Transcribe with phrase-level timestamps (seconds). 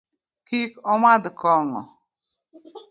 [0.47, 1.81] Kik omadh kong'o.